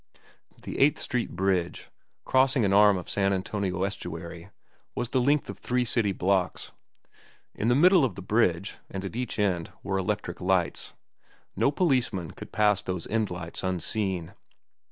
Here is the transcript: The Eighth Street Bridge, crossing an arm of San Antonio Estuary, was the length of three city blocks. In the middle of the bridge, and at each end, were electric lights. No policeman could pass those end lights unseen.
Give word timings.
The 0.63 0.79
Eighth 0.79 0.97
Street 0.97 1.35
Bridge, 1.35 1.91
crossing 2.25 2.65
an 2.65 2.73
arm 2.73 2.97
of 2.97 3.07
San 3.07 3.33
Antonio 3.33 3.83
Estuary, 3.83 4.49
was 4.95 5.09
the 5.09 5.21
length 5.21 5.47
of 5.47 5.59
three 5.59 5.85
city 5.85 6.11
blocks. 6.11 6.71
In 7.53 7.67
the 7.67 7.75
middle 7.75 8.03
of 8.03 8.15
the 8.15 8.23
bridge, 8.23 8.77
and 8.89 9.05
at 9.05 9.15
each 9.15 9.37
end, 9.37 9.71
were 9.83 9.99
electric 9.99 10.41
lights. 10.41 10.93
No 11.55 11.69
policeman 11.69 12.31
could 12.31 12.51
pass 12.51 12.81
those 12.81 13.05
end 13.09 13.29
lights 13.29 13.61
unseen. 13.61 14.33